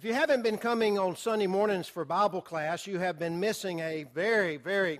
[0.00, 3.80] If you haven't been coming on Sunday mornings for Bible class, you have been missing
[3.80, 4.98] a very, very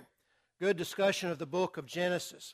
[0.59, 2.53] good discussion of the book of Genesis.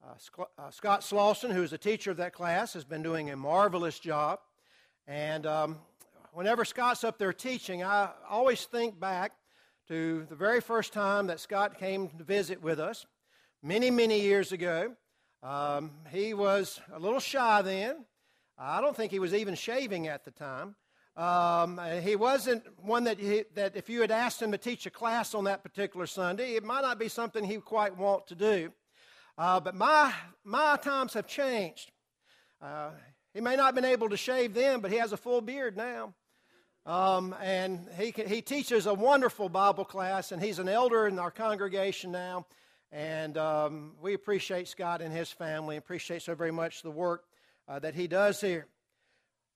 [0.00, 3.36] Uh, uh, Scott Slauson, who is a teacher of that class, has been doing a
[3.36, 4.38] marvelous job.
[5.08, 5.78] And um,
[6.32, 9.32] whenever Scott's up there teaching, I always think back
[9.88, 13.04] to the very first time that Scott came to visit with us,
[13.64, 14.94] many, many years ago.
[15.42, 18.04] Um, he was a little shy then.
[18.56, 20.76] I don't think he was even shaving at the time.
[21.16, 24.90] Um, he wasn't one that, he, that if you had asked him to teach a
[24.90, 28.72] class on that particular Sunday, it might not be something he quite want to do.
[29.36, 30.12] Uh, but my,
[30.44, 31.90] my times have changed.
[32.62, 32.90] Uh,
[33.34, 35.76] he may not have been able to shave then, but he has a full beard
[35.76, 36.14] now.
[36.86, 41.30] Um, and he, he teaches a wonderful Bible class, and he's an elder in our
[41.30, 42.46] congregation now.
[42.92, 47.24] And um, we appreciate Scott and his family, appreciate so very much the work
[47.68, 48.66] uh, that he does here.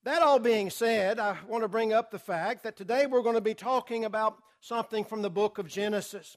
[0.05, 3.37] That all being said, I want to bring up the fact that today we're going
[3.37, 6.37] to be talking about something from the book of Genesis.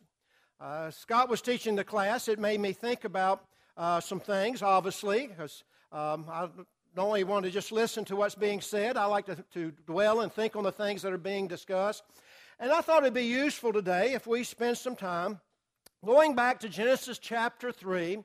[0.58, 2.30] Uh, Scott was teaching the class.
[2.30, 3.44] It made me think about
[3.76, 6.48] uh, some things, obviously, because um, I
[6.96, 10.22] don't only want to just listen to what's being said, I like to, to dwell
[10.22, 12.04] and think on the things that are being discussed.
[12.60, 15.42] And I thought it'd be useful today if we spend some time
[16.06, 18.24] going back to Genesis chapter 3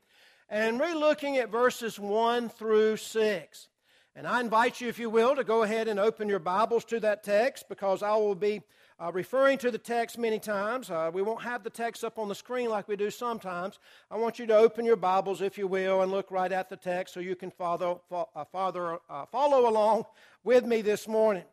[0.48, 3.68] and re looking at verses 1 through 6.
[4.14, 7.00] And I invite you, if you will, to go ahead and open your Bibles to
[7.00, 8.60] that text because I will be
[9.00, 10.90] uh, referring to the text many times.
[10.90, 13.78] Uh, we won't have the text up on the screen like we do sometimes.
[14.10, 16.76] I want you to open your Bibles, if you will, and look right at the
[16.76, 20.04] text so you can follow, uh, uh, follow along
[20.44, 21.44] with me this morning.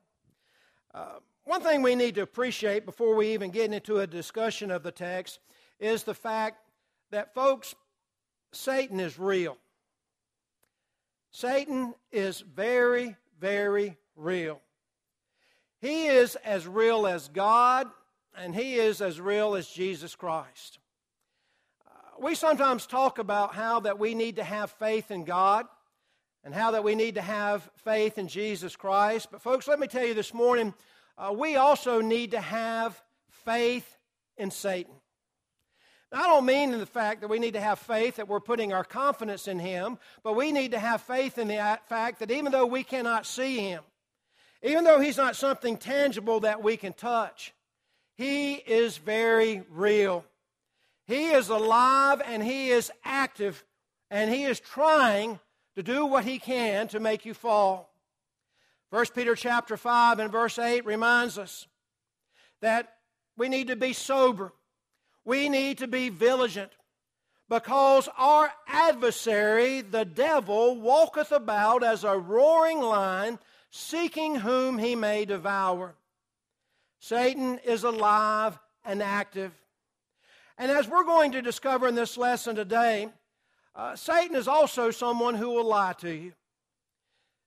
[0.94, 4.84] Uh, one thing we need to appreciate before we even get into a discussion of
[4.84, 5.40] the text
[5.80, 6.58] is the fact
[7.12, 7.74] that, folks,
[8.52, 9.58] Satan is real.
[11.32, 14.62] Satan is very, very real.
[15.82, 17.88] He is as real as God,
[18.38, 20.80] and he is as real as Jesus Christ.
[21.86, 25.66] Uh, we sometimes talk about how that we need to have faith in God
[26.44, 29.30] and how that we need to have faith in Jesus Christ.
[29.32, 30.74] But, folks, let me tell you this morning,
[31.18, 33.98] uh, we also need to have faith
[34.38, 34.99] in Satan.
[36.12, 38.74] I don't mean in the fact that we need to have faith that we're putting
[38.74, 42.52] our confidence in Him, but we need to have faith in the fact that even
[42.52, 43.84] though we cannot see Him,
[44.64, 47.54] even though He's not something tangible that we can touch,
[48.18, 50.26] He is very real.
[51.06, 53.64] He is alive and He is active
[54.10, 55.40] and He is trying
[55.76, 57.94] to do what He can to make you fall.
[58.90, 61.68] 1 Peter chapter 5 and verse 8 reminds us
[62.62, 62.96] that
[63.38, 64.52] we need to be sober
[65.30, 66.72] we need to be vigilant
[67.48, 73.38] because our adversary, the devil, walketh about as a roaring lion,
[73.70, 75.94] seeking whom he may devour.
[77.00, 79.52] Satan is alive and active.
[80.58, 83.10] And as we're going to discover in this lesson today,
[83.76, 86.34] uh, Satan is also someone who will lie to you.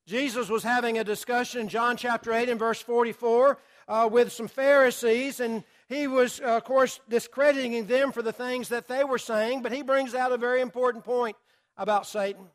[0.07, 4.47] Jesus was having a discussion in John chapter 8 and verse 44 uh, with some
[4.47, 9.17] Pharisees, and he was, uh, of course, discrediting them for the things that they were
[9.17, 11.35] saying, but he brings out a very important point
[11.77, 12.45] about Satan.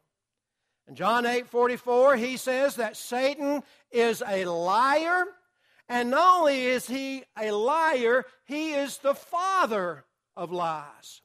[0.88, 5.24] In John 8 44, he says that Satan is a liar,
[5.88, 10.04] and not only is he a liar, he is the father
[10.36, 11.20] of lies.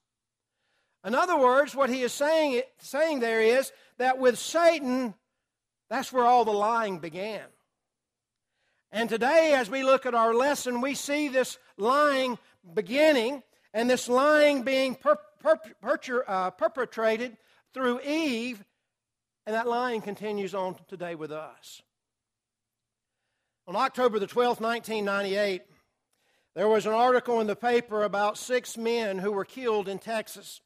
[1.05, 5.13] In other words, what he is saying, saying there is that with Satan,
[5.89, 7.43] that's where all the lying began.
[8.91, 12.37] And today, as we look at our lesson, we see this lying
[12.73, 17.37] beginning and this lying being per, per, per, uh, perpetrated
[17.73, 18.63] through Eve,
[19.45, 21.81] and that lying continues on today with us.
[23.67, 25.63] On October the 12th, 1998,
[26.55, 30.61] there was an article in the paper about six men who were killed in Texas.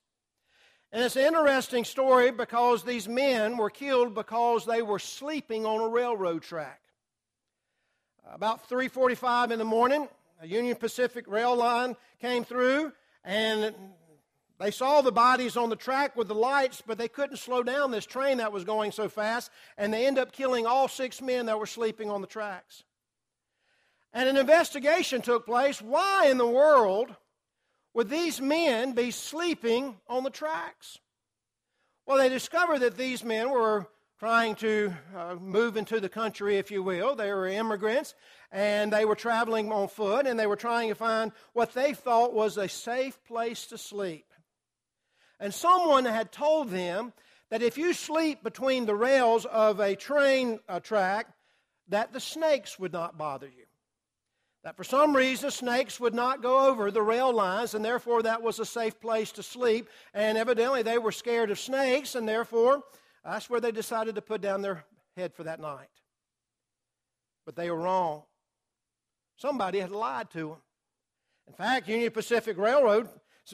[0.92, 5.82] And it's an interesting story because these men were killed because they were sleeping on
[5.82, 6.82] a railroad track.
[8.30, 10.10] About 3:45 in the morning,
[10.44, 12.92] Union Pacific rail line came through
[13.24, 13.74] and
[14.60, 17.92] they saw the bodies on the track with the lights, but they couldn't slow down
[17.92, 21.46] this train that was going so fast, and they end up killing all six men
[21.46, 22.84] that were sleeping on the tracks.
[24.14, 25.80] And an investigation took place.
[25.80, 27.16] Why in the world
[27.94, 30.98] would these men be sleeping on the tracks?
[32.08, 33.88] Well, they discovered that these men were
[34.20, 37.16] trying to uh, move into the country, if you will.
[37.16, 38.16] They were immigrants
[38.52, 42.34] and they were traveling on foot and they were trying to find what they thought
[42.34, 44.26] was a safe place to sleep.
[45.40, 47.14] And someone had told them
[47.52, 51.28] that if you sleep between the rails of a train uh, track,
[51.90, 53.66] that the snakes would not bother you.
[54.64, 58.42] That for some reason snakes would not go over the rail lines, and therefore that
[58.42, 59.88] was a safe place to sleep.
[60.14, 62.84] And evidently they were scared of snakes, and therefore
[63.28, 64.86] that's where they decided to put down their
[65.18, 65.90] head for that night.
[67.46, 68.24] But they were wrong.
[69.36, 70.58] Somebody had lied to them.
[71.48, 73.10] In fact, Union Pacific Railroad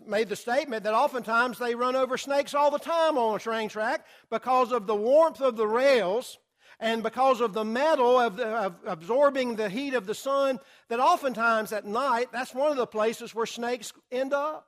[0.06, 3.68] made the statement that oftentimes they run over snakes all the time on a train
[3.68, 6.38] track because of the warmth of the rails
[6.80, 10.60] and because of the metal of, the, of, absorbing the heat of the sun,
[10.90, 14.68] that oftentimes at night, that's one of the places where snakes end up.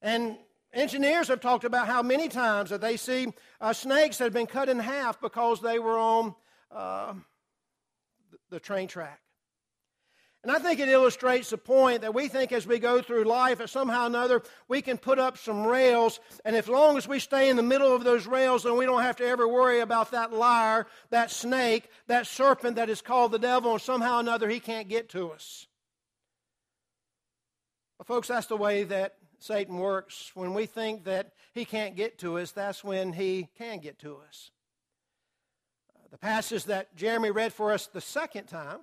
[0.00, 0.38] And
[0.72, 4.46] engineers have talked about how many times that they see uh, snakes that have been
[4.46, 6.34] cut in half because they were on
[6.70, 7.14] uh,
[8.50, 9.20] the train track.
[10.42, 13.58] And I think it illustrates the point that we think as we go through life
[13.58, 17.20] that somehow or another we can put up some rails, and as long as we
[17.20, 20.10] stay in the middle of those rails, then we don't have to ever worry about
[20.10, 24.48] that liar, that snake, that serpent that is called the devil, and somehow or another
[24.48, 25.68] he can't get to us.
[27.98, 30.30] But folks, that's the way that Satan works.
[30.34, 34.18] When we think that he can't get to us, that's when he can get to
[34.28, 34.50] us.
[35.94, 38.78] Uh, the passage that Jeremy read for us the second time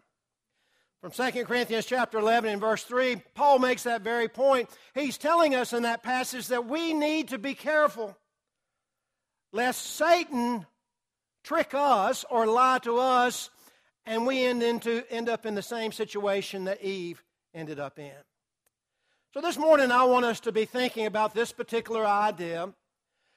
[1.01, 4.69] from 2 Corinthians chapter 11 and verse 3, Paul makes that very point.
[4.93, 8.17] He's telling us in that passage that we need to be careful
[9.53, 10.65] lest Satan
[11.43, 13.49] trick us or lie to us
[14.05, 17.23] and we end, into, end up in the same situation that Eve
[17.53, 18.11] ended up in.
[19.31, 22.73] So this morning I want us to be thinking about this particular idea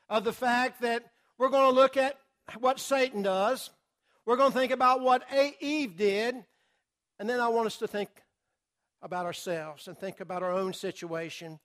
[0.09, 1.05] of the fact that
[1.37, 2.19] we're going to look at
[2.61, 3.69] what Satan does.
[4.25, 5.23] We're going to think about what
[5.61, 6.37] Eve did
[7.19, 8.09] and then I want us to think
[9.03, 11.61] about ourselves and think about our own situation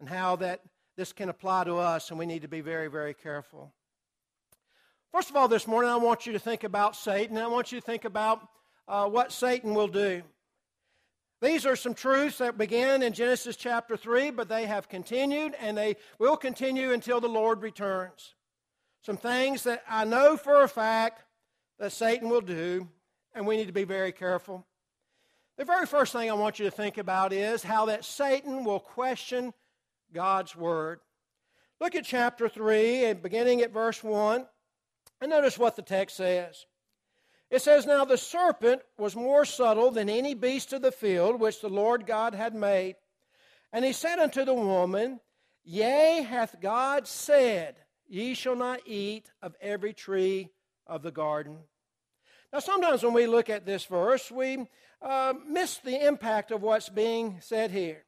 [0.00, 0.60] and how that
[0.98, 3.72] this can apply to us, and we need to be very, very careful.
[5.10, 7.38] First of all, this morning, I want you to think about Satan.
[7.38, 8.46] I want you to think about
[8.86, 10.22] uh, what Satan will do.
[11.42, 15.76] These are some truths that began in Genesis chapter 3, but they have continued and
[15.76, 18.36] they will continue until the Lord returns.
[19.04, 21.24] Some things that I know for a fact
[21.80, 22.88] that Satan will do,
[23.34, 24.64] and we need to be very careful.
[25.58, 28.78] The very first thing I want you to think about is how that Satan will
[28.78, 29.52] question
[30.14, 31.00] God's word.
[31.80, 34.46] Look at chapter 3 and beginning at verse 1,
[35.20, 36.66] and notice what the text says.
[37.52, 41.60] It says, Now the serpent was more subtle than any beast of the field which
[41.60, 42.96] the Lord God had made.
[43.74, 45.20] And he said unto the woman,
[45.62, 47.76] Yea, hath God said,
[48.08, 50.48] Ye shall not eat of every tree
[50.86, 51.58] of the garden.
[52.54, 54.66] Now, sometimes when we look at this verse, we
[55.02, 58.04] uh, miss the impact of what's being said here.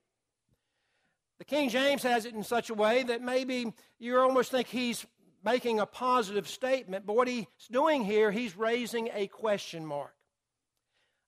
[1.39, 5.05] The King James has it in such a way that maybe you almost think he's
[5.45, 10.15] making a positive statement, but what he's doing here, he's raising a question mark.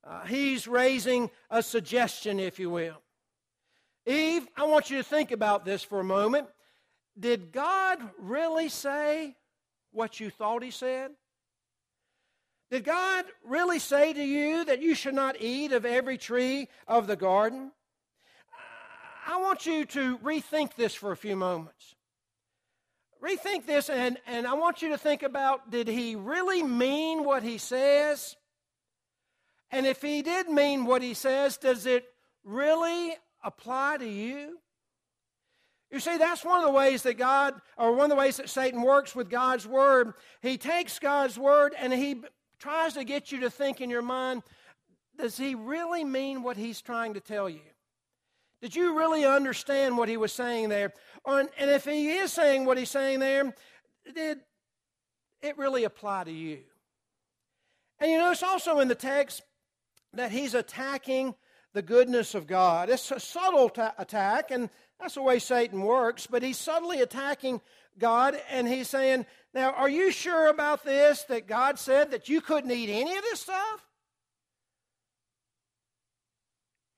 [0.02, 3.02] Uh, he's raising a suggestion, if you will.
[4.06, 6.46] Eve, I want you to think about this for a moment.
[7.18, 9.36] Did God really say
[9.90, 11.10] what you thought he said?
[12.70, 17.06] Did God really say to you that you should not eat of every tree of
[17.06, 17.72] the garden?
[19.26, 21.95] I want you to rethink this for a few moments.
[23.22, 27.42] Rethink this, and, and I want you to think about did he really mean what
[27.42, 28.36] he says?
[29.70, 32.04] And if he did mean what he says, does it
[32.44, 34.58] really apply to you?
[35.90, 38.50] You see, that's one of the ways that God, or one of the ways that
[38.50, 40.14] Satan works with God's Word.
[40.42, 42.23] He takes God's Word and he
[42.58, 44.42] tries to get you to think in your mind
[45.16, 47.61] does he really mean what he's trying to tell you?
[48.66, 50.92] Did you really understand what he was saying there?
[51.25, 53.54] and if he is saying what he's saying there,
[54.12, 54.40] did
[55.40, 56.64] it really apply to you?
[58.00, 59.42] And you notice also in the text
[60.14, 61.37] that he's attacking
[61.75, 62.90] the goodness of God.
[62.90, 64.68] It's a subtle ta- attack, and
[64.99, 67.61] that's the way Satan works, but he's subtly attacking
[68.00, 72.40] God, and he's saying, Now, are you sure about this that God said that you
[72.40, 73.87] couldn't eat any of this stuff?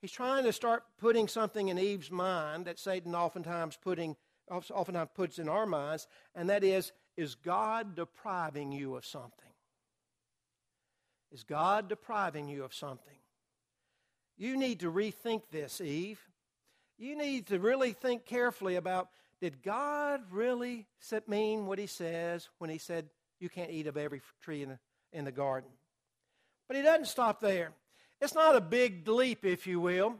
[0.00, 4.16] He's trying to start putting something in Eve's mind that Satan oftentimes putting
[4.50, 9.32] oftentimes puts in our minds, and that is, is God depriving you of something?
[11.32, 13.18] Is God depriving you of something?
[14.38, 16.20] You need to rethink this, Eve.
[16.96, 19.08] You need to really think carefully about
[19.40, 20.86] did God really
[21.26, 23.08] mean what he says when he said
[23.40, 24.78] you can't eat of every tree in the,
[25.12, 25.70] in the garden?
[26.66, 27.72] But he doesn't stop there.
[28.20, 30.16] It's not a big leap, if you will,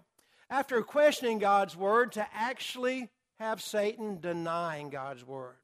[0.50, 5.56] after questioning God's word to actually have Satan denying God's word.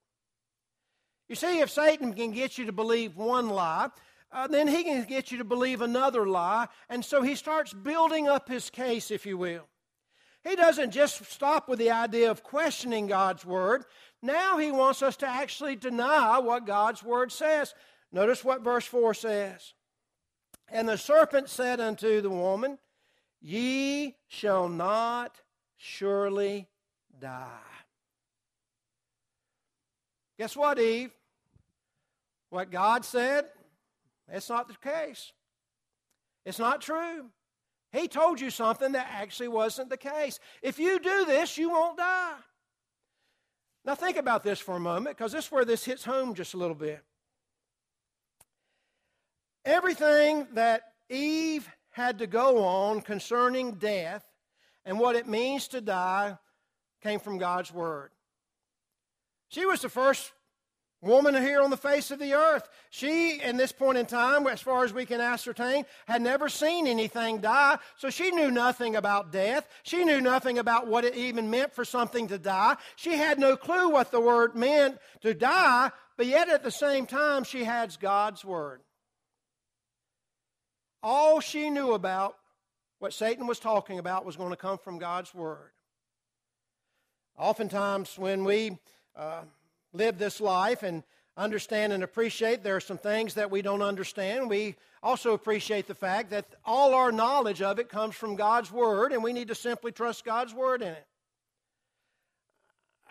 [1.28, 3.88] You see, if Satan can get you to believe one lie,
[4.30, 6.68] uh, then he can get you to believe another lie.
[6.88, 9.66] And so he starts building up his case, if you will.
[10.42, 13.84] He doesn't just stop with the idea of questioning God's word.
[14.22, 17.74] Now he wants us to actually deny what God's word says.
[18.12, 19.72] Notice what verse 4 says.
[20.68, 22.78] And the serpent said unto the woman,
[23.40, 25.40] Ye shall not
[25.76, 26.68] surely
[27.20, 27.48] die.
[30.38, 31.12] Guess what, Eve?
[32.50, 33.46] What God said,
[34.28, 35.32] that's not the case.
[36.44, 37.26] It's not true.
[37.92, 40.40] He told you something that actually wasn't the case.
[40.62, 42.36] If you do this, you won't die.
[43.84, 46.54] Now, think about this for a moment because this is where this hits home just
[46.54, 47.04] a little bit.
[49.64, 54.24] Everything that Eve had to go on concerning death
[54.84, 56.36] and what it means to die
[57.02, 58.10] came from God's Word.
[59.48, 60.32] She was the first
[61.00, 62.68] woman here on the face of the earth.
[62.90, 66.86] She, in this point in time, as far as we can ascertain, had never seen
[66.86, 69.68] anything die, so she knew nothing about death.
[69.82, 72.76] She knew nothing about what it even meant for something to die.
[72.96, 77.06] She had no clue what the word meant to die, but yet at the same
[77.06, 78.80] time, she had God's word.
[81.06, 82.34] All she knew about
[82.98, 85.70] what Satan was talking about was going to come from God's word.
[87.36, 88.78] Oftentimes, when we
[89.14, 89.42] uh,
[89.92, 91.02] live this life and
[91.36, 94.48] understand and appreciate there are some things that we don't understand.
[94.48, 99.12] We also appreciate the fact that all our knowledge of it comes from God's Word,
[99.12, 101.06] and we need to simply trust God's Word in it.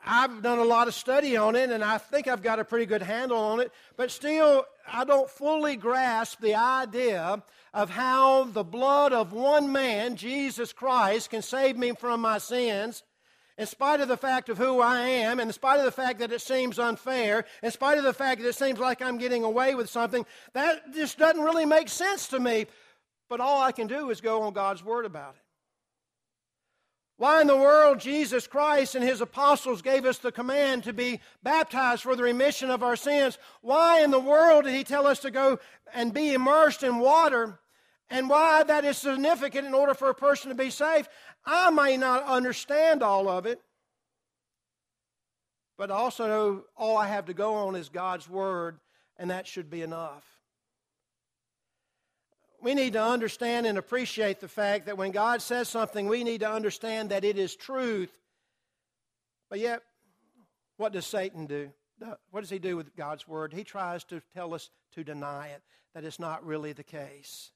[0.05, 2.85] I've done a lot of study on it, and I think I've got a pretty
[2.85, 7.41] good handle on it, but still, I don't fully grasp the idea
[7.73, 13.03] of how the blood of one man, Jesus Christ, can save me from my sins
[13.57, 16.31] in spite of the fact of who I am, in spite of the fact that
[16.31, 19.75] it seems unfair, in spite of the fact that it seems like I'm getting away
[19.75, 22.65] with something, that just doesn't really make sense to me.
[23.29, 25.41] But all I can do is go on God's Word about it.
[27.17, 31.21] Why in the world Jesus Christ and his apostles gave us the command to be
[31.43, 33.37] baptized for the remission of our sins?
[33.61, 35.59] Why in the world did he tell us to go
[35.93, 37.59] and be immersed in water?
[38.13, 41.09] And why that is significant in order for a person to be saved?
[41.47, 43.59] I may not understand all of it,
[45.79, 48.79] but also know all I have to go on is God's Word,
[49.17, 50.23] and that should be enough.
[52.61, 56.41] We need to understand and appreciate the fact that when God says something, we need
[56.41, 58.11] to understand that it is truth.
[59.49, 59.81] But yet,
[60.77, 61.71] what does Satan do?
[62.29, 63.53] What does he do with God's Word?
[63.53, 65.63] He tries to tell us to deny it,
[65.95, 67.49] that it's not really the case.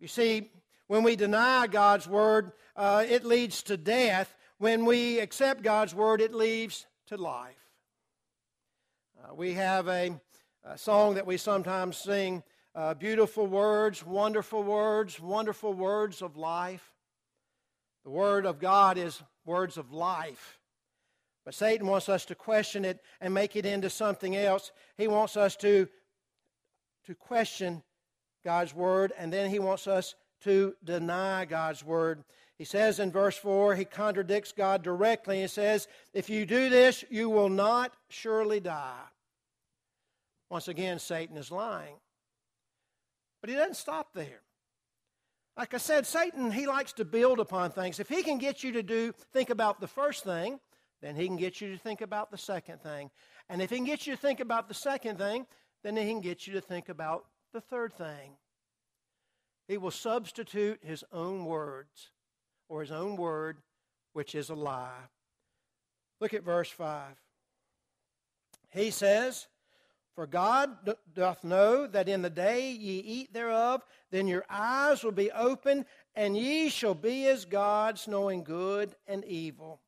[0.00, 0.50] You see,
[0.88, 4.34] when we deny God's word, uh, it leads to death.
[4.58, 7.56] When we accept God's word, it leads to life.
[9.22, 10.20] Uh, we have a,
[10.64, 12.42] a, song that we sometimes sing
[12.74, 16.92] uh, beautiful words, wonderful words, wonderful words of life.
[18.04, 20.58] The word of God is words of life.
[21.44, 24.72] But Satan wants us to question it and make it into something else.
[24.96, 25.88] He wants us to,
[27.06, 27.82] to question
[28.46, 32.22] God's word, and then he wants us to deny God's word.
[32.56, 35.40] He says in verse 4, he contradicts God directly.
[35.40, 39.02] He says, If you do this, you will not surely die.
[40.48, 41.96] Once again, Satan is lying.
[43.40, 44.42] But he doesn't stop there.
[45.56, 47.98] Like I said, Satan, he likes to build upon things.
[47.98, 50.60] If he can get you to do think about the first thing,
[51.02, 53.10] then he can get you to think about the second thing.
[53.48, 55.46] And if he can get you to think about the second thing,
[55.82, 58.36] then he can get you to think about the third thing.
[59.68, 62.10] He will substitute his own words
[62.68, 63.58] or his own word,
[64.12, 65.08] which is a lie.
[66.20, 67.16] Look at verse 5.
[68.70, 69.46] He says,
[70.14, 75.12] For God doth know that in the day ye eat thereof, then your eyes will
[75.12, 75.84] be open,
[76.14, 79.80] and ye shall be as gods, knowing good and evil.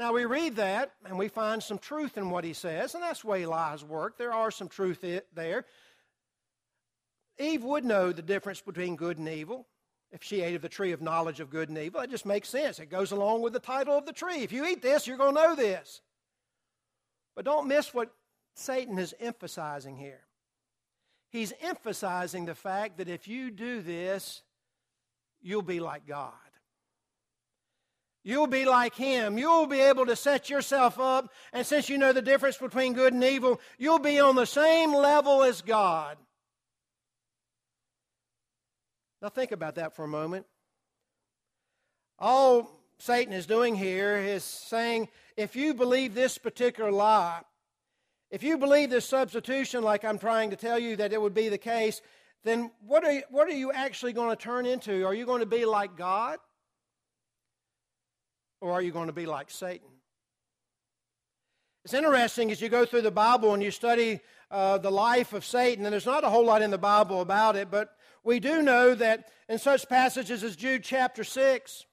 [0.00, 3.20] Now we read that and we find some truth in what he says, and that's
[3.20, 4.16] the way lies work.
[4.16, 5.04] There are some truth
[5.34, 5.66] there.
[7.38, 9.66] Eve would know the difference between good and evil
[10.10, 12.00] if she ate of the tree of knowledge of good and evil.
[12.00, 12.78] It just makes sense.
[12.78, 14.38] It goes along with the title of the tree.
[14.38, 16.00] If you eat this, you're going to know this.
[17.36, 18.10] But don't miss what
[18.54, 20.22] Satan is emphasizing here.
[21.28, 24.40] He's emphasizing the fact that if you do this,
[25.42, 26.32] you'll be like God.
[28.22, 29.38] You'll be like him.
[29.38, 33.14] You'll be able to set yourself up, and since you know the difference between good
[33.14, 36.18] and evil, you'll be on the same level as God.
[39.22, 40.46] Now, think about that for a moment.
[42.18, 47.40] All Satan is doing here is saying if you believe this particular lie,
[48.30, 51.48] If you believe this substitution, like I'm trying to tell you that it would be
[51.48, 52.00] the case,
[52.44, 55.04] then what are you, what are you actually going to turn into?
[55.04, 56.38] Are you going to be like God?
[58.60, 59.88] Or are you going to be like Satan?
[61.84, 65.44] It's interesting as you go through the Bible and you study uh, the life of
[65.44, 68.60] Satan, and there's not a whole lot in the Bible about it, but we do
[68.60, 71.86] know that in such passages as Jude chapter 6,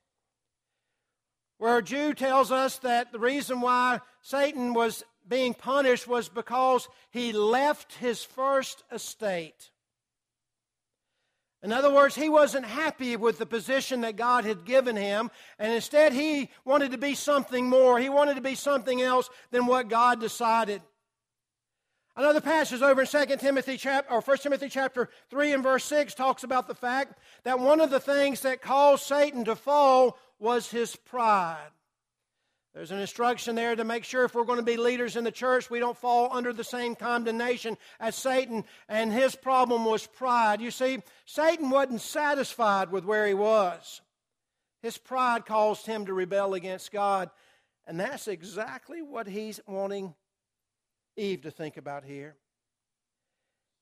[1.58, 7.32] where Jude tells us that the reason why Satan was being punished was because he
[7.32, 9.72] left his first estate.
[11.64, 15.74] In other words, he wasn't happy with the position that God had given him, and
[15.74, 18.00] instead he wanted to be something more.
[18.00, 20.82] He wanted to be something else than what God decided.
[22.16, 26.16] Another passage over in 2 Timothy chapter, or 1 Timothy chapter 3 and verse 6
[26.16, 30.70] talks about the fact that one of the things that caused Satan to fall was
[30.70, 31.70] his pride.
[32.78, 35.32] There's an instruction there to make sure if we're going to be leaders in the
[35.32, 40.62] church, we don't fall under the same condemnation as Satan, and his problem was pride.
[40.62, 44.02] You see, Satan wasn't satisfied with where he was.
[44.84, 47.32] His pride caused him to rebel against God,
[47.88, 50.14] and that's exactly what he's wanting
[51.16, 52.36] Eve to think about here.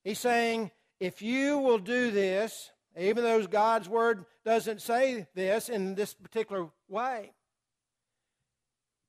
[0.06, 0.72] He's saying,
[1.02, 6.70] if you will do this, even though God's word doesn't say this in this particular
[6.88, 7.34] way,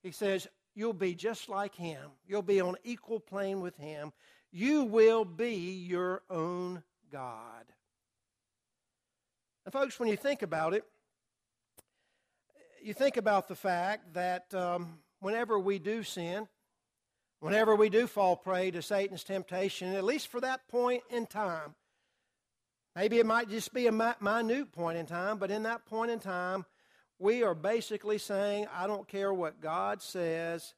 [0.07, 2.11] he says, You'll be just like him.
[2.29, 4.13] You'll be on equal plane with him.
[4.53, 7.65] You will be your own God.
[9.65, 10.85] And, folks, when you think about it,
[12.83, 16.47] you think about the fact that um, whenever we do sin,
[17.41, 21.75] whenever we do fall prey to Satan's temptation, at least for that point in time,
[22.95, 26.21] maybe it might just be a minute point in time, but in that point in
[26.21, 26.67] time,
[27.19, 30.75] we are basically saying, I don't care what God says.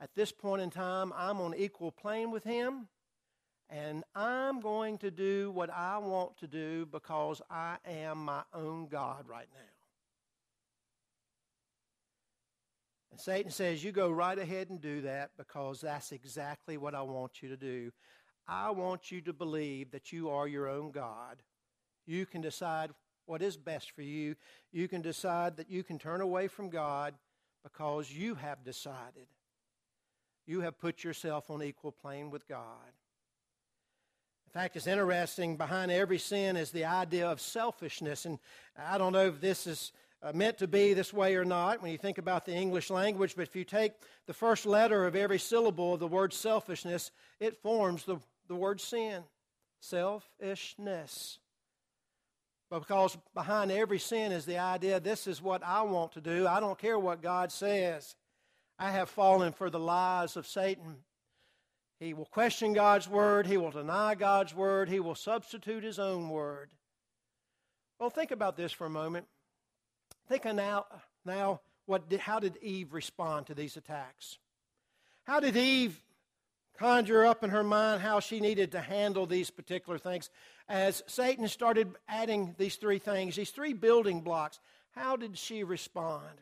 [0.00, 2.88] At this point in time, I'm on equal plane with Him,
[3.68, 8.86] and I'm going to do what I want to do because I am my own
[8.88, 9.60] God right now.
[13.10, 17.02] And Satan says, You go right ahead and do that because that's exactly what I
[17.02, 17.90] want you to do.
[18.46, 21.42] I want you to believe that you are your own God.
[22.06, 22.90] You can decide
[23.30, 24.34] what is best for you.
[24.72, 27.14] You can decide that you can turn away from God
[27.62, 29.28] because you have decided.
[30.48, 32.92] You have put yourself on equal plane with God.
[34.48, 38.26] In fact, it's interesting, behind every sin is the idea of selfishness.
[38.26, 38.40] And
[38.76, 39.92] I don't know if this is
[40.24, 43.34] uh, meant to be this way or not when you think about the English language,
[43.36, 43.92] but if you take
[44.26, 48.16] the first letter of every syllable of the word selfishness, it forms the,
[48.48, 49.22] the word sin.
[49.78, 51.38] Selfishness.
[52.70, 56.46] But because behind every sin is the idea this is what I want to do.
[56.46, 58.14] I don't care what God says.
[58.78, 60.98] I have fallen for the lies of Satan.
[61.98, 63.46] He will question God's word.
[63.46, 64.88] He will deny God's word.
[64.88, 66.70] He will substitute his own word.
[67.98, 69.26] Well, think about this for a moment.
[70.28, 70.86] Think now,
[71.26, 74.38] now what did, how did Eve respond to these attacks?
[75.24, 76.00] How did Eve
[76.80, 80.30] conjure up in her mind how she needed to handle these particular things.
[80.70, 84.60] As Satan started adding these three things, these three building blocks,
[84.92, 86.40] how did she respond?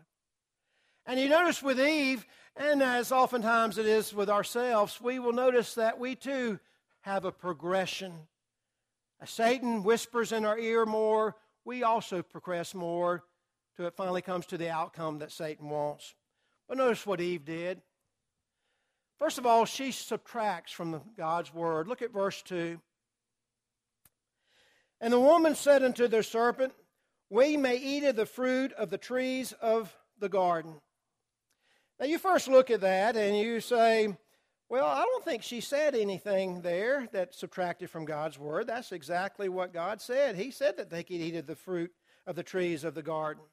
[1.07, 5.77] And you notice with Eve, and as oftentimes it is with ourselves, we will notice
[5.77, 6.61] that we too
[7.01, 8.13] have a progression.
[9.19, 13.25] As Satan whispers in our ear more, we also progress more
[13.79, 16.15] till it finally comes to the outcome that Satan wants.
[16.69, 17.81] But notice what Eve did.
[19.19, 21.89] First of all, she subtracts from God's word.
[21.89, 22.79] Look at verse 2.
[25.01, 26.73] And the woman said unto the serpent,
[27.31, 30.75] We may eat of the fruit of the trees of the garden.
[32.01, 34.17] Now, you first look at that and you say,
[34.69, 38.67] Well, I don't think she said anything there that subtracted from God's word.
[38.67, 40.37] That's exactly what God said.
[40.37, 41.93] He said that they could eat of the fruit
[42.27, 43.45] of the trees of the garden.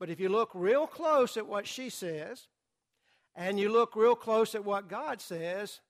[0.00, 2.48] But if you look real close at what she says,
[3.36, 5.80] and you look real close at what God says,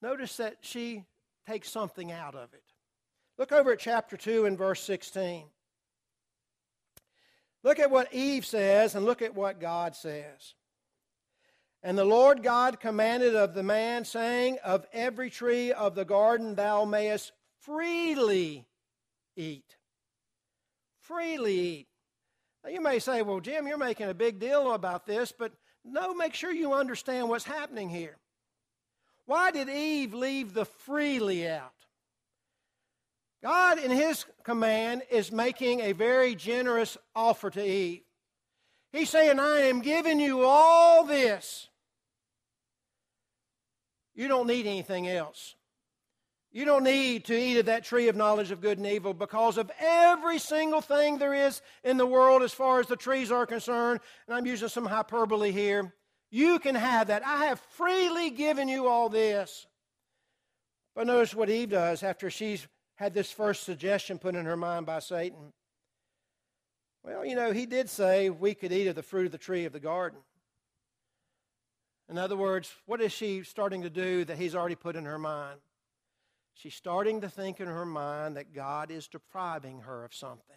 [0.00, 1.04] notice that she
[1.46, 2.71] takes something out of it.
[3.38, 5.44] Look over at chapter 2 and verse 16.
[7.64, 10.54] Look at what Eve says and look at what God says.
[11.82, 16.54] And the Lord God commanded of the man, saying, Of every tree of the garden
[16.54, 18.66] thou mayest freely
[19.36, 19.76] eat.
[21.00, 21.88] Freely eat.
[22.62, 25.52] Now you may say, Well, Jim, you're making a big deal about this, but
[25.84, 28.16] no, make sure you understand what's happening here.
[29.26, 31.81] Why did Eve leave the freely out?
[33.42, 38.02] God, in His command, is making a very generous offer to Eve.
[38.92, 41.68] He's saying, I am giving you all this.
[44.14, 45.56] You don't need anything else.
[46.52, 49.56] You don't need to eat of that tree of knowledge of good and evil because
[49.56, 53.46] of every single thing there is in the world as far as the trees are
[53.46, 54.00] concerned.
[54.26, 55.94] And I'm using some hyperbole here.
[56.30, 57.26] You can have that.
[57.26, 59.66] I have freely given you all this.
[60.94, 62.68] But notice what Eve does after she's
[63.02, 65.52] had this first suggestion put in her mind by Satan.
[67.02, 69.64] Well, you know, he did say we could eat of the fruit of the tree
[69.64, 70.20] of the garden.
[72.08, 75.18] In other words, what is she starting to do that he's already put in her
[75.18, 75.58] mind?
[76.54, 80.54] She's starting to think in her mind that God is depriving her of something.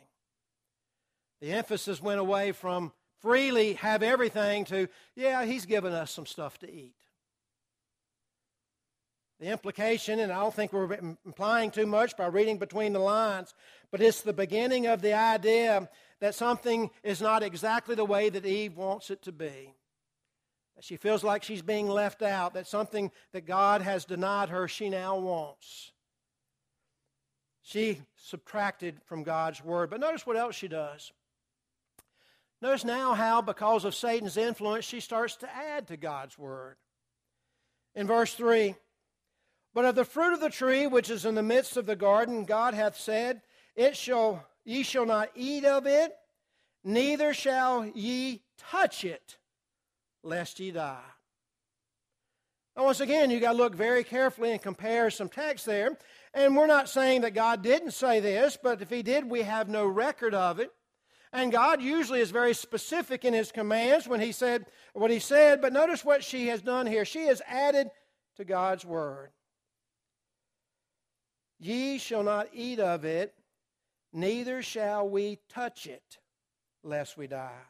[1.42, 6.60] The emphasis went away from freely have everything to, yeah, he's given us some stuff
[6.60, 6.94] to eat.
[9.40, 10.94] The implication, and I don't think we're
[11.26, 13.54] implying too much by reading between the lines,
[13.92, 15.90] but it's the beginning of the idea
[16.22, 19.74] that something is not exactly the way that Eve wants it to be.
[20.76, 24.70] That she feels like she's being left out, that something that God has denied her,
[24.70, 25.92] she now wants.
[27.62, 29.90] She subtracted from God's word.
[29.90, 31.12] But notice what else she does.
[32.62, 36.78] Notice now how, because of Satan's influence, she starts to add to God's word.
[37.96, 38.76] In verse 3
[39.76, 42.46] But of the fruit of the tree which is in the midst of the garden,
[42.46, 43.42] God hath said,
[43.76, 46.14] It shall ye shall not eat of it,
[46.86, 49.38] neither shall ye touch it
[50.24, 51.04] lest ye die.
[52.78, 55.98] Now, once again, you got to look very carefully and compare some text there.
[56.34, 59.68] And we're not saying that God didn't say this, but if He did, we have
[59.68, 60.72] no record of it.
[61.34, 65.62] And God usually is very specific in His commands when He said what He said.
[65.62, 67.04] But notice what she has done here.
[67.04, 67.90] She has added
[68.38, 69.32] to God's word.
[71.66, 73.34] Ye shall not eat of it,
[74.14, 76.20] neither shall we touch it,
[76.84, 77.64] lest we die.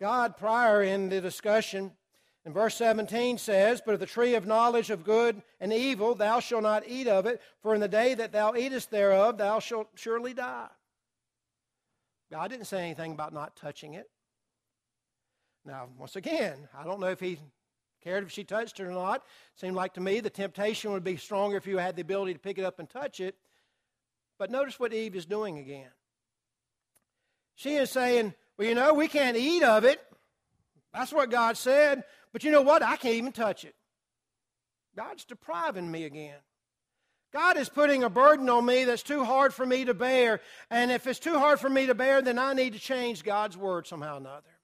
[0.00, 1.92] God, prior in the discussion,
[2.46, 6.40] in verse 17 says, But of the tree of knowledge of good and evil thou
[6.40, 9.88] shalt not eat of it, for in the day that thou eatest thereof thou shalt
[9.94, 10.68] surely die.
[12.32, 14.08] God didn't say anything about not touching it.
[15.66, 17.38] Now, once again, I don't know if he
[18.06, 19.24] cared if she touched it or not.
[19.56, 22.38] Seemed like to me the temptation would be stronger if you had the ability to
[22.38, 23.34] pick it up and touch it.
[24.38, 25.90] But notice what Eve is doing again.
[27.56, 30.00] She is saying, well, you know, we can't eat of it.
[30.94, 32.04] That's what God said.
[32.32, 32.82] But you know what?
[32.82, 33.74] I can't even touch it.
[34.94, 36.38] God's depriving me again.
[37.32, 40.40] God is putting a burden on me that's too hard for me to bear.
[40.70, 43.56] And if it's too hard for me to bear, then I need to change God's
[43.56, 44.55] word somehow or another.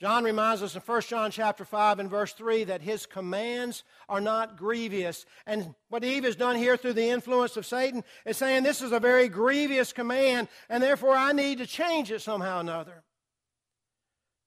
[0.00, 4.20] John reminds us in 1 John chapter 5 and verse 3 that his commands are
[4.20, 5.26] not grievous.
[5.44, 8.92] And what Eve has done here through the influence of Satan is saying this is
[8.92, 13.02] a very grievous command, and therefore I need to change it somehow or another.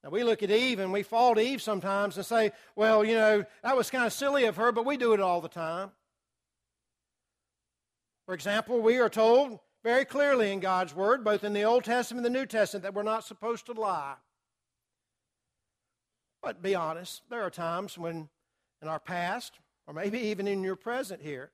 [0.06, 3.44] Now, we look at Eve and we fault Eve sometimes and say, well, you know,
[3.62, 5.92] that was kind of silly of her, but we do it all the time.
[8.26, 12.26] For example, we are told very clearly in God's Word, both in the Old Testament
[12.26, 14.16] and the New Testament, that we're not supposed to lie.
[16.42, 18.30] But be honest, there are times when
[18.82, 21.52] in our past, or maybe even in your present here,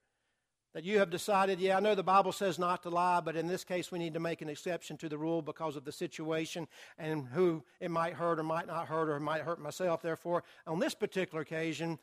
[0.73, 3.47] that you have decided, yeah, I know the Bible says not to lie, but in
[3.47, 6.67] this case we need to make an exception to the rule because of the situation
[6.97, 10.01] and who it might hurt or might not hurt or might hurt myself.
[10.01, 11.97] Therefore, on this particular occasion,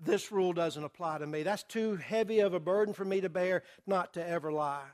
[0.00, 1.42] this rule doesn't apply to me.
[1.42, 4.86] That's too heavy of a burden for me to bear not to ever lie.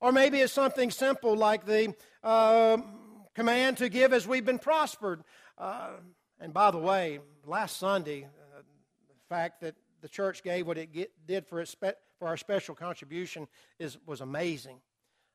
[0.00, 2.78] Or maybe it's something simple like the uh,
[3.34, 5.22] command to give as we've been prospered.
[5.58, 5.90] Uh,
[6.40, 8.62] and by the way, last Sunday, uh,
[9.08, 12.36] the fact that the church gave what it get, did for, its spe- for our
[12.36, 13.46] special contribution
[13.78, 14.80] is, was amazing.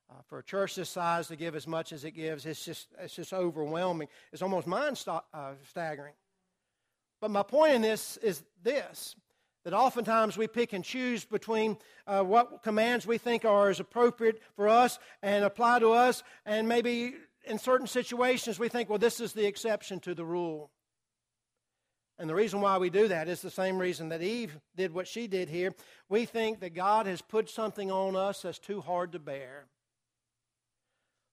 [0.10, 2.90] Uh, for a church this size to give as much as it gives, it's just,
[3.00, 4.08] it's just overwhelming.
[4.32, 6.14] It's almost mind st- uh, staggering.
[7.22, 9.16] But my point in this is this
[9.64, 11.76] that oftentimes we pick and choose between
[12.06, 16.70] uh, what commands we think are as appropriate for us and apply to us, and
[16.70, 17.16] maybe
[17.48, 20.72] in certain situations, we think, well, this is the exception to the rule.
[22.18, 25.08] And the reason why we do that is the same reason that Eve did what
[25.08, 25.74] she did here.
[26.08, 29.68] We think that God has put something on us that's too hard to bear.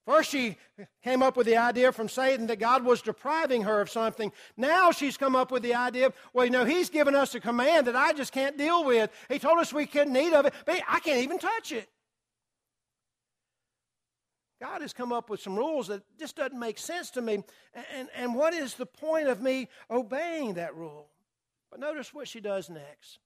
[0.04, 0.56] First, she
[1.04, 4.32] came up with the idea from Satan that God was depriving her of something.
[4.56, 7.86] Now she's come up with the idea, well, you know, He's given us a command
[7.86, 9.10] that I just can't deal with.
[9.28, 11.88] He told us we couldn't eat of it, but I can't even touch it.
[14.62, 17.42] God has come up with some rules that just doesn't make sense to me.
[17.96, 21.08] And, and what is the point of me obeying that rule?
[21.68, 23.18] But notice what she does next.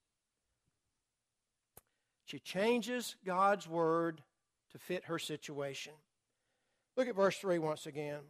[2.25, 4.23] She changes God's word
[4.71, 5.93] to fit her situation.
[6.95, 8.21] Look at verse 3 once again.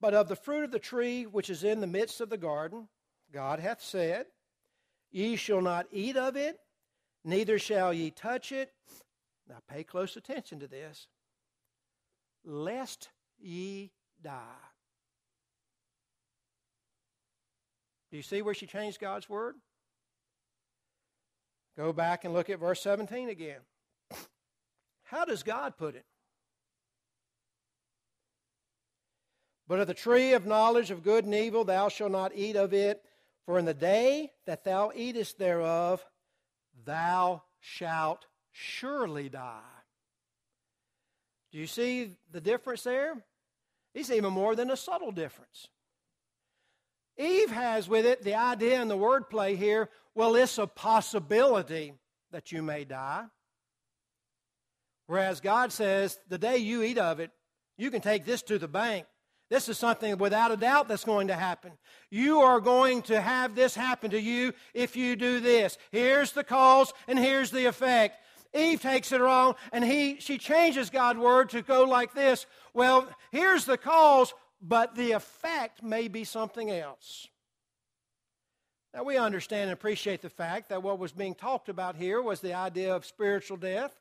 [0.00, 2.88] But of the fruit of the tree which is in the midst of the garden,
[3.32, 4.26] God hath said,
[5.12, 6.58] Ye shall not eat of it,
[7.26, 8.72] neither shall ye touch it.
[9.48, 11.08] Now pay close attention to this.
[12.44, 14.40] Lest ye die.
[18.10, 19.56] Do you see where she changed God's word?
[21.76, 23.60] Go back and look at verse 17 again.
[25.02, 26.06] How does God put it?
[29.68, 32.72] But of the tree of knowledge of good and evil thou shalt not eat of
[32.72, 33.02] it,
[33.44, 36.04] for in the day that thou eatest thereof,
[36.84, 39.60] thou shalt surely die.
[41.52, 43.24] Do you see the difference there?
[43.94, 45.68] It's even more than a subtle difference.
[47.18, 51.92] Eve has with it the idea and the wordplay here well, it's a possibility
[52.32, 53.26] that you may die.
[55.08, 57.30] Whereas God says, the day you eat of it,
[57.76, 59.04] you can take this to the bank.
[59.48, 61.72] This is something without a doubt that's going to happen.
[62.10, 65.78] You are going to have this happen to you if you do this.
[65.92, 68.18] Here's the cause and here's the effect.
[68.54, 72.46] Eve takes it wrong and he she changes God's word to go like this.
[72.74, 77.28] Well, here's the cause, but the effect may be something else.
[78.96, 82.40] Now, we understand and appreciate the fact that what was being talked about here was
[82.40, 83.94] the idea of spiritual death.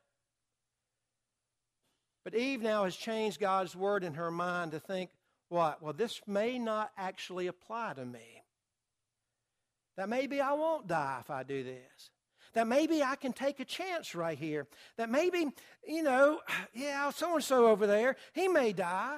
[2.23, 5.09] But Eve now has changed God's word in her mind to think,
[5.55, 5.81] what?
[5.81, 8.43] Well, this may not actually apply to me.
[9.95, 12.09] That maybe I won't die if I do this.
[12.53, 14.67] That maybe I can take a chance right here.
[14.97, 15.47] That maybe,
[15.87, 16.41] you know,
[16.73, 19.17] yeah, so and so over there, he may die,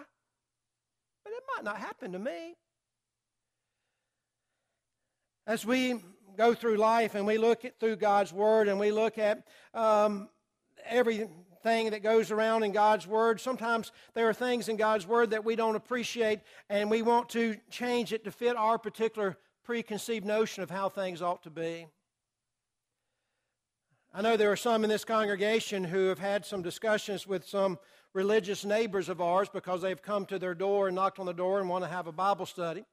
[1.23, 2.56] but it might not happen to me.
[5.47, 5.95] As we
[6.38, 10.30] go through life and we look at, through God's Word and we look at um,
[11.65, 15.43] everything that goes around in God's Word, sometimes there are things in God's Word that
[15.43, 16.39] we don't appreciate
[16.70, 21.22] and we want to change it to fit our particular preconceived notion of how things
[21.22, 21.88] ought to be.
[24.13, 27.80] I know there are some in this congregation who have had some discussions with some
[28.13, 31.60] religious neighbors of ours because they've come to their door and knocked on the door
[31.60, 32.86] and want to have a Bible study.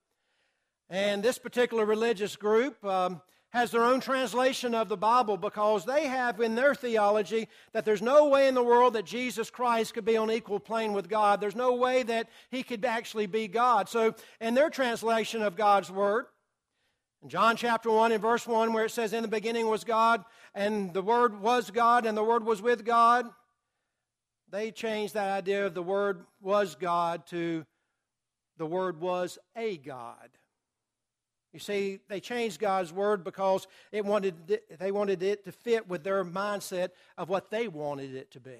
[0.90, 3.20] And this particular religious group um,
[3.54, 8.02] has their own translation of the Bible because they have in their theology that there's
[8.02, 11.40] no way in the world that Jesus Christ could be on equal plane with God.
[11.40, 13.88] There's no way that he could actually be God.
[13.88, 16.26] So, in their translation of God's Word,
[17.22, 20.24] in John chapter 1 in verse 1, where it says, In the beginning was God,
[20.52, 23.26] and the Word was God, and the Word was with God,
[24.50, 27.64] they changed that idea of the Word was God to
[28.56, 30.28] the Word was a God.
[31.54, 34.34] You see, they changed God's word because it wanted,
[34.80, 38.58] they wanted it to fit with their mindset of what they wanted it to be.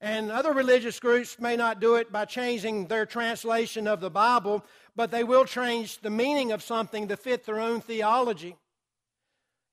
[0.00, 4.64] And other religious groups may not do it by changing their translation of the Bible,
[4.94, 8.56] but they will change the meaning of something to fit their own theology.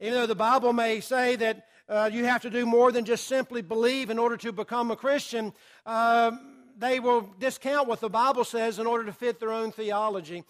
[0.01, 3.27] Even though the Bible may say that uh, you have to do more than just
[3.27, 5.53] simply believe in order to become a Christian,
[5.85, 6.31] uh,
[6.77, 10.43] they will discount what the Bible says in order to fit their own theology.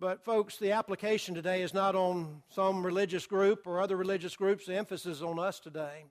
[0.00, 4.64] But, folks, the application today is not on some religious group or other religious groups.
[4.64, 6.06] The emphasis is on us today.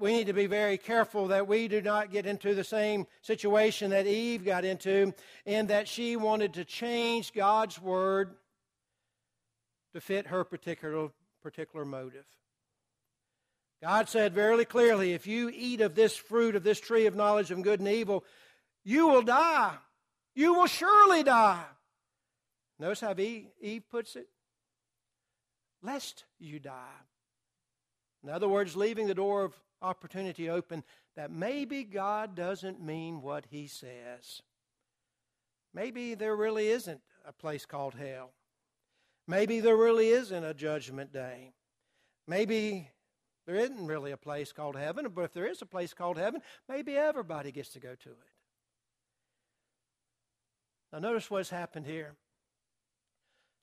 [0.00, 3.90] We need to be very careful that we do not get into the same situation
[3.90, 5.14] that Eve got into,
[5.46, 8.34] in that she wanted to change God's word
[9.92, 12.24] to fit her particular, particular motive.
[13.80, 17.52] God said very clearly if you eat of this fruit of this tree of knowledge
[17.52, 18.24] of good and evil,
[18.82, 19.76] you will die.
[20.34, 21.62] You will surely die.
[22.84, 24.28] Notice how Eve puts it?
[25.82, 27.00] Lest you die.
[28.22, 30.84] In other words, leaving the door of opportunity open
[31.16, 34.42] that maybe God doesn't mean what he says.
[35.72, 38.32] Maybe there really isn't a place called hell.
[39.26, 41.54] Maybe there really isn't a judgment day.
[42.28, 42.90] Maybe
[43.46, 46.42] there isn't really a place called heaven, but if there is a place called heaven,
[46.68, 48.30] maybe everybody gets to go to it.
[50.92, 52.16] Now, notice what's happened here.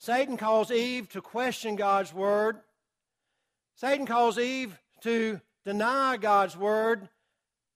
[0.01, 2.57] Satan calls Eve to question God's word.
[3.75, 7.07] Satan calls Eve to deny God's word.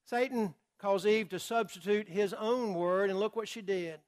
[0.05, 3.99] Satan calls Eve to substitute his own word, and look what she did.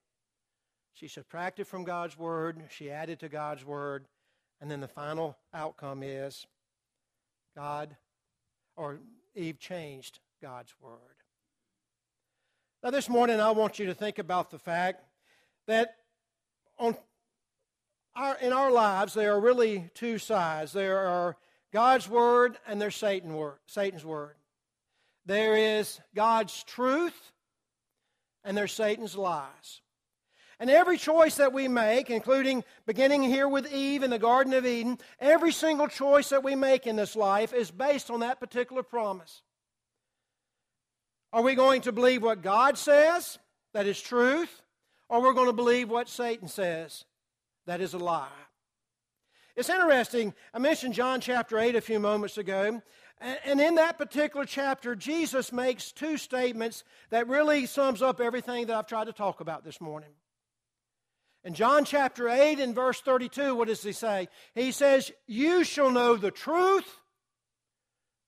[0.94, 4.08] She subtracted from God's word, she added to God's word,
[4.60, 6.48] and then the final outcome is
[7.56, 7.96] God,
[8.76, 8.98] or
[9.36, 11.22] Eve changed God's word.
[12.84, 15.04] Now, this morning, I want you to think about the fact
[15.68, 15.98] that
[16.80, 16.98] on
[18.18, 20.74] our, in our lives, there are really two sides.
[20.74, 21.38] There are
[21.72, 24.36] God's Word and there's Satan word, Satan's Word.
[25.26, 27.32] There is God's truth
[28.44, 29.82] and there's Satan's lies.
[30.60, 34.66] And every choice that we make, including beginning here with Eve in the Garden of
[34.66, 38.82] Eden, every single choice that we make in this life is based on that particular
[38.82, 39.44] promise.
[41.32, 43.38] Are we going to believe what God says,
[43.74, 44.64] that is truth,
[45.10, 47.06] or we're going to believe what Satan says,
[47.68, 48.28] that is a lie?
[49.56, 50.34] It's interesting.
[50.54, 52.82] I mentioned John chapter 8 a few moments ago.
[53.20, 58.76] And in that particular chapter, Jesus makes two statements that really sums up everything that
[58.76, 60.12] I've tried to talk about this morning.
[61.44, 64.28] In John chapter 8 and verse 32, what does he say?
[64.54, 67.02] He says, You shall know the truth,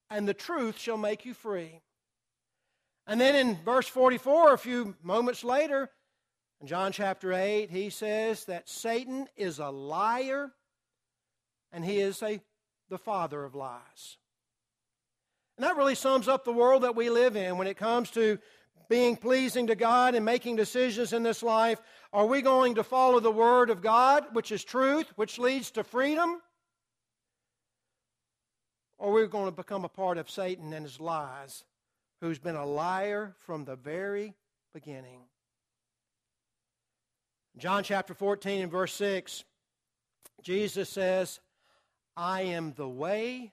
[0.10, 1.82] and the truth shall make you free.
[3.06, 5.91] And then in verse 44, a few moments later,
[6.62, 10.52] in John chapter 8, he says that Satan is a liar
[11.72, 12.41] and he is a,
[12.89, 14.17] the father of lies.
[15.58, 18.39] And that really sums up the world that we live in when it comes to
[18.89, 21.80] being pleasing to God and making decisions in this life.
[22.12, 25.84] Are we going to follow the Word of God, which is truth, which leads to
[25.84, 26.41] freedom?
[28.98, 31.63] Or we're we going to become a part of Satan and his lies,
[32.19, 34.34] who's been a liar from the very
[34.74, 35.22] beginning.
[37.60, 39.43] John chapter 14 and verse 6,
[40.41, 41.41] Jesus says,
[42.15, 43.52] I am the way,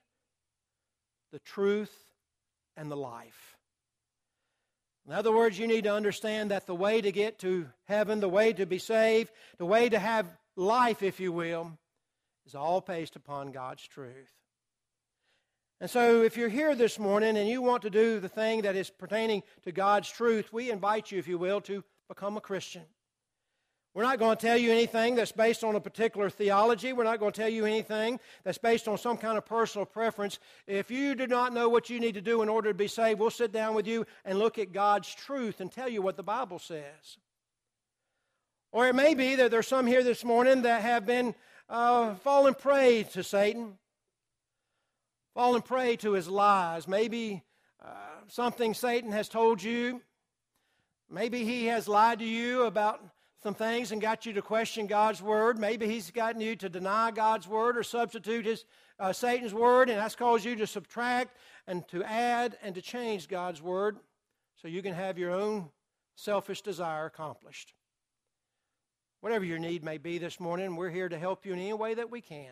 [1.33, 1.93] the truth,
[2.77, 3.57] and the life.
[5.09, 8.29] In other words, you need to understand that the way to get to heaven, the
[8.29, 11.77] way to be saved, the way to have life, if you will,
[12.47, 14.33] is all based upon God's truth.
[15.81, 18.77] And so, if you're here this morning and you want to do the thing that
[18.77, 22.85] is pertaining to God's truth, we invite you, if you will, to become a Christian.
[23.97, 26.93] We're not going to tell you anything that's based on a particular theology.
[26.93, 30.39] We're not going to tell you anything that's based on some kind of personal preference.
[30.67, 33.19] If you do not know what you need to do in order to be saved,
[33.19, 36.23] we'll sit down with you and look at God's truth and tell you what the
[36.23, 37.17] Bible says.
[38.71, 41.35] Or it may be that there's some here this morning that have been
[41.71, 43.79] uh, fallen prey to Satan,
[45.33, 46.87] fallen prey to his lies.
[46.87, 47.45] Maybe
[47.83, 47.89] uh,
[48.29, 50.03] something Satan has told you.
[51.09, 53.01] Maybe he has lied to you about
[53.47, 55.57] some things and got you to question God's word.
[55.57, 58.65] Maybe he's gotten you to deny God's word or substitute his
[58.99, 61.37] uh, Satan's word, and that's caused you to subtract
[61.69, 63.99] and to add and to change God's word
[64.61, 65.71] so you can have your own
[66.17, 67.73] selfish desire accomplished.
[69.21, 71.95] Whatever your need may be this morning, we're here to help you in any way
[71.95, 72.51] that we can.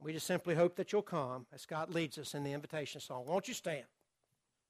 [0.00, 3.24] We just simply hope that you'll come as Scott leads us in the invitation song.
[3.24, 3.84] Won't you stand?